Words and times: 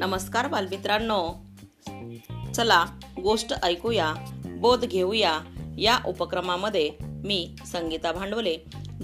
नमस्कार 0.00 0.48
बालमित्रांनो. 0.48 1.28
चला 2.52 2.84
गोष्ट 3.22 3.54
ऐकूया 3.62 4.14
बोध 4.46 4.84
घेऊया. 4.84 5.40
या 5.78 5.98
उपक्रमामध्ये 6.06 6.90
मी 7.00 7.54
संगीता 7.66 8.12
भांडवले 8.12 8.56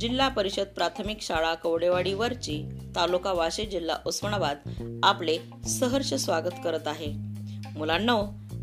जिल्हा 0.00 0.28
परिषद 0.28 0.64
प्राथमिक 0.64 1.22
शाळा 1.22 1.54
कवडेवाडीवरची 1.54 2.64
तालुका 2.96 3.32
वाशी 3.32 3.64
जिल्हा 3.64 3.96
उस्मानाबाद 4.06 4.56
आपले 5.02 5.38
सहर्ष 5.68 6.14
स्वागत 6.14 6.54
करत 6.64 6.88
आहे. 6.88 7.12
मुलांनो 7.76 8.22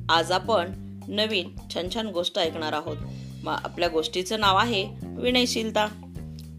आज 0.10 0.32
आपण 0.32 0.72
नवीन 1.08 1.56
छान 1.74 1.88
छान 1.94 2.08
गोष्ट 2.08 2.40
ऐकणार 2.40 2.74
आहोत. 2.74 2.98
मग 3.44 3.56
आपल्या 3.64 3.90
गोष्टीचं 3.90 4.40
नाव 4.40 4.58
आहे 4.58 4.88
विनयशीलता. 5.04 5.88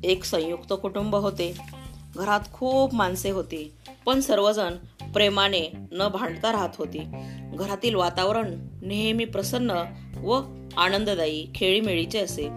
एक 0.05 0.25
संयुक्त 0.25 0.73
कुटुंब 0.82 1.17
होते. 1.17 1.57
घरात 2.17 2.41
खूप 2.53 2.95
माणसे 2.95 3.31
होती 3.31 3.73
पण 4.07 4.21
सर्वजण 4.21 4.75
प्रेमाने 5.14 5.73
न 5.93 6.09
भांडता 6.09 6.53
राहत 6.53 6.69
होती. 6.79 6.99
घरातील 7.55 7.95
वातावरण 7.95 8.55
नेहमी 8.82 9.25
प्रसन्न 9.25 9.82
व 10.17 10.41
आनंददायी 10.77 11.46
खेळीमेळीचे 11.55 12.18
असे. 12.18 12.49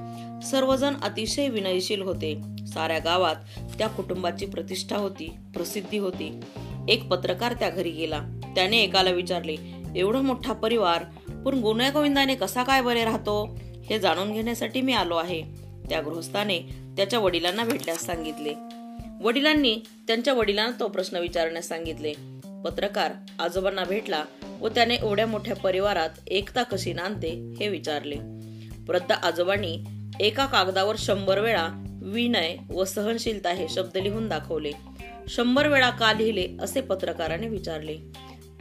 सर्वजण 0.44 0.94
अतिशय 1.02 1.50
विनयशील 1.50 2.02
होते. 2.02 2.42
साऱ्या 2.68 3.00
गावात 3.00 3.36
त्या 3.78 3.88
कुटुंबाची 3.88 4.46
प्रतिष्ठा 4.46 4.98
होती 4.98 5.34
प्रसिद्धी 5.54 5.98
होती. 5.98 6.40
एक 6.90 7.08
पत्रकार 7.08 7.54
त्या 7.54 7.70
घरी 7.70 7.90
गेला. 7.90 8.40
त्याने 8.56 8.80
एकाला 8.80 9.10
विचारले 9.10 9.56
एवढा 9.96 10.22
मोठा 10.22 10.54
परिवार 10.54 11.04
पण 11.46 11.60
गुन्ह्या 11.60 11.90
गोविंदाने 11.90 12.36
कसा 12.36 12.64
काय 12.64 12.82
बरे 12.82 13.04
राहतो? 13.04 13.60
हे 13.86 14.00
जाणून 14.00 14.34
घेण्यासाठी 14.34 14.82
मी 14.82 14.94
आलो 14.94 15.16
आहे. 15.16 15.42
त्या 15.90 16.02
गृहस्थाने 16.02 16.60
त्याच्या 16.98 17.20
वडिलांना 17.20 17.64
भेटण्यास 17.64 18.06
सांगितले. 18.06 18.54
वडिलांनी 19.24 19.76
त्यांच्या 20.08 20.34
वडिलांना 20.34 20.80
तो 20.80 20.88
प्रश्न 20.88 21.18
विचारण्यास 21.18 21.68
सांगितले. 21.68 22.14
पत्रकार 22.64 23.12
आजोबांना 23.40 23.84
भेटला 23.84 24.24
व 24.62 24.68
त्याने 24.68 24.96
एवढ्या 24.96 25.28
मोठ्या 25.28 25.56
परिवारात 25.56 26.10
एकता 26.28 26.64
कशी 26.64 26.94
नांदते 26.94 27.54
हे 27.60 27.68
विचारले. 27.68 28.16
वृद्ध 28.88 29.12
आजोबांनी 29.12 29.78
एका 30.20 30.46
कागदावर 30.46 30.96
शंभर 30.98 31.40
वेळा 31.40 31.68
विनय 32.04 32.56
व 32.70 32.84
सहनशीलता 32.84 33.50
हे 33.50 33.68
शब्द 33.70 33.98
लिहून 33.98 34.28
दाखवले. 34.28 34.72
शंभर 35.28 35.68
वेळा 35.68 35.90
का 35.90 36.14
लिहिले 36.14 36.48
असे 36.62 36.82
पत्रकाराने 36.82 37.48
विचारले. 37.48 37.98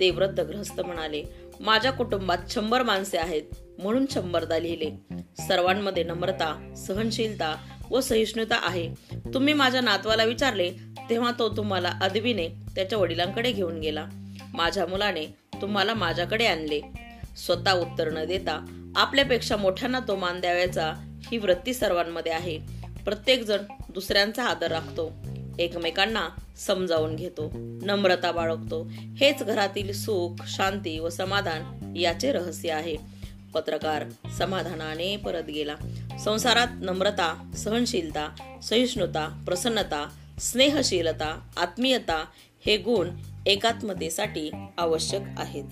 ते 0.00 0.10
वृद्ध 0.10 0.40
ग्रस्त 0.40 0.80
म्हणाले 0.80 1.22
माझ्या 1.60 1.92
कुटुंबात 1.92 2.38
शंभर 2.50 2.82
माणसे 2.82 3.18
आहेत 3.18 3.42
म्हणून 3.78 4.06
शंभरदा 4.10 4.58
लिहिले. 4.58 4.90
सर्वांमध्ये 5.48 6.04
नम्रता 6.04 6.74
सहनशीलता 6.76 7.56
व 7.90 8.00
सहिष्णुता 8.00 8.60
आहे. 8.62 8.94
तुम्ही 9.34 9.54
माझ्या 9.54 9.80
नातवाला 9.80 10.24
विचारले 10.24 10.70
तेव्हा 11.10 11.32
तो 11.38 11.56
तुम्हाला 11.56 11.92
अदबीने 12.02 12.48
त्याच्या 12.48 12.98
वडिलांकडे 12.98 13.52
घेऊन 13.52 13.80
गेला. 13.80 14.06
माझ्या 14.54 14.86
मुलाने 14.86 15.26
तुम्हाला 15.62 15.94
माझ्याकडे 15.94 16.46
आणले. 16.46 16.80
स्वतः 17.36 17.72
उत्तर 17.72 18.10
न 18.10 18.24
देता 18.24 18.64
आपल्यापेक्षा 18.96 19.56
मोठ्यांना 19.56 20.00
तो 20.00 20.16
मान 20.16 20.40
द्यावायचा 20.40 20.92
ही 21.32 21.38
वृत्ती 21.38 21.74
सर्वांमध्ये 21.74 22.32
आहे. 22.32 22.58
प्रत्येक 23.04 23.42
जण 23.42 23.56
दुसऱ्यांचा 23.88 24.44
आदर 24.44 24.68
राखतो. 24.68 25.12
एकमेकांना 25.58 26.28
समजावून 26.56 27.16
घेतो. 27.16 27.52
नम्रता 27.82 28.32
बाळगतो. 28.32 28.90
हेच 29.16 29.42
घरातील 29.42 29.92
सुख 29.92 30.42
शांती 30.46 30.98
व 30.98 31.08
समाधान 31.08 31.92
याचे 31.96 32.32
रहस्य 32.32 32.70
आहे. 32.70 32.96
पत्रकार 33.54 34.04
समाधानाने 34.38 35.16
परत 35.16 35.44
गेला. 35.44 35.74
संसारात 36.18 36.66
नम्रता 36.80 37.52
सहनशीलता 37.56 38.28
सहिष्णुता 38.62 39.42
प्रसन्नता 39.46 40.08
स्नेहशीलता 40.38 41.50
आत्मीयता 41.56 42.24
हे 42.66 42.76
गुण 42.76 43.08
एकात्मतेसाठी 43.46 44.50
आवश्यक 44.78 45.22
आहेत. 45.38 45.64